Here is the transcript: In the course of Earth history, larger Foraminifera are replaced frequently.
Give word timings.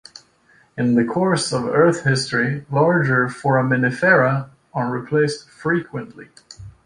In 0.79 0.95
the 0.95 1.05
course 1.05 1.53
of 1.53 1.65
Earth 1.65 2.05
history, 2.05 2.65
larger 2.71 3.27
Foraminifera 3.29 4.49
are 4.73 4.89
replaced 4.89 5.47
frequently. 5.47 6.29